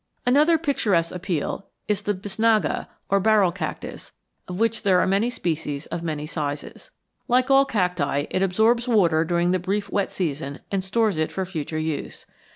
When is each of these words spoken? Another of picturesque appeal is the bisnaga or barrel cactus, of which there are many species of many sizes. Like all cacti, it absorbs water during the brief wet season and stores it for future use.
Another 0.25 0.55
of 0.55 0.63
picturesque 0.63 1.13
appeal 1.13 1.67
is 1.87 2.01
the 2.01 2.15
bisnaga 2.15 2.87
or 3.07 3.19
barrel 3.19 3.51
cactus, 3.51 4.13
of 4.47 4.59
which 4.59 4.81
there 4.81 4.99
are 4.99 5.05
many 5.05 5.29
species 5.29 5.85
of 5.85 6.01
many 6.01 6.25
sizes. 6.25 6.89
Like 7.27 7.51
all 7.51 7.65
cacti, 7.65 8.25
it 8.31 8.41
absorbs 8.41 8.87
water 8.87 9.23
during 9.23 9.51
the 9.51 9.59
brief 9.59 9.91
wet 9.91 10.09
season 10.09 10.61
and 10.71 10.83
stores 10.83 11.19
it 11.19 11.31
for 11.31 11.45
future 11.45 11.77
use. 11.77 12.25